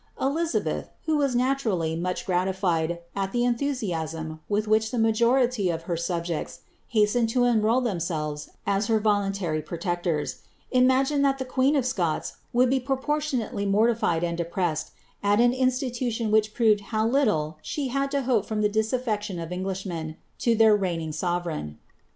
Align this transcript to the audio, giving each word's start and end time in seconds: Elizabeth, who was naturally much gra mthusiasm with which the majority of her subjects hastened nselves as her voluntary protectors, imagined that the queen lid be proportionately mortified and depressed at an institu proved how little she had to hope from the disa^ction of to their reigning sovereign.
Elizabeth, 0.19 0.89
who 1.05 1.15
was 1.15 1.35
naturally 1.35 1.95
much 1.95 2.25
gra 2.25 2.43
mthusiasm 2.47 4.39
with 4.49 4.67
which 4.67 4.89
the 4.89 4.97
majority 4.97 5.69
of 5.69 5.83
her 5.83 5.95
subjects 5.95 6.61
hastened 6.87 7.29
nselves 7.29 8.49
as 8.65 8.87
her 8.87 8.99
voluntary 8.99 9.61
protectors, 9.61 10.37
imagined 10.71 11.23
that 11.23 11.37
the 11.37 11.45
queen 11.45 11.75
lid 11.75 12.69
be 12.71 12.79
proportionately 12.79 13.63
mortified 13.67 14.23
and 14.23 14.39
depressed 14.39 14.89
at 15.21 15.39
an 15.39 15.51
institu 15.51 16.51
proved 16.51 16.81
how 16.81 17.05
little 17.07 17.59
she 17.61 17.89
had 17.89 18.09
to 18.09 18.23
hope 18.23 18.43
from 18.47 18.61
the 18.63 18.69
disa^ction 18.71 19.37
of 19.39 20.15
to 20.39 20.55
their 20.55 20.75
reigning 20.75 21.11
sovereign. 21.11 21.77